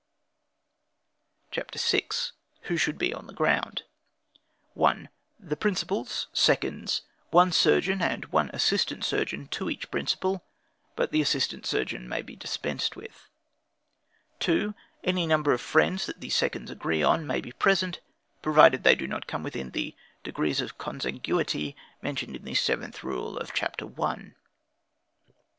CHAPTER 1.51 1.77
VI. 1.77 2.05
Who 2.61 2.75
Should 2.75 2.97
Be 2.97 3.13
on 3.13 3.27
the 3.27 3.35
Ground. 3.35 3.83
1. 4.73 5.09
The 5.39 5.55
principals, 5.55 6.25
seconds, 6.33 7.03
one 7.29 7.51
surgeon 7.51 8.01
and 8.01 8.25
one 8.31 8.49
assistant 8.51 9.05
surgeon 9.05 9.47
to 9.49 9.69
each 9.69 9.91
principal; 9.91 10.43
but 10.95 11.11
the 11.11 11.21
assistant 11.21 11.67
surgeon 11.67 12.09
may 12.09 12.23
be 12.23 12.35
dispensed 12.35 12.95
with. 12.95 13.29
2. 14.39 14.73
Any 15.03 15.27
number 15.27 15.53
of 15.53 15.61
friends 15.61 16.07
that 16.07 16.19
the 16.19 16.31
seconds 16.31 16.71
agree 16.71 17.03
on, 17.03 17.27
may 17.27 17.39
be 17.39 17.51
present, 17.51 17.99
provided 18.41 18.81
they 18.83 18.95
do 18.95 19.05
not 19.05 19.27
come 19.27 19.43
within 19.43 19.69
the 19.69 19.95
degrees 20.23 20.61
of 20.61 20.79
consanguinity 20.79 21.75
mentioned 22.01 22.35
in 22.35 22.43
the 22.43 22.55
seventh 22.55 23.03
rule 23.03 23.37
of 23.37 23.53
Chapter 23.53 23.85
I. 23.85 24.13
3. 24.15 24.33